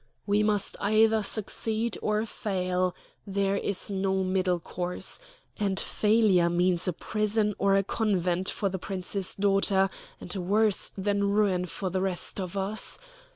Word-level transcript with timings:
"We 0.25 0.41
must 0.41 0.75
either 0.81 1.21
succeed 1.21 1.95
or 2.01 2.25
fail 2.25 2.95
there 3.27 3.55
is 3.57 3.91
no 3.91 4.23
middle 4.23 4.59
course; 4.59 5.19
and 5.59 5.79
failure 5.79 6.49
means 6.49 6.87
a 6.87 6.93
prison 6.93 7.53
or 7.59 7.75
a 7.75 7.83
convent 7.83 8.49
for 8.49 8.67
the 8.67 8.79
Prince's 8.79 9.35
daughter, 9.35 9.91
and 10.19 10.33
worse 10.35 10.91
than 10.97 11.29
ruin 11.29 11.65
for 11.67 11.91
the 11.91 12.01
rest 12.01 12.39
of 12.39 12.57
us. 12.57 12.97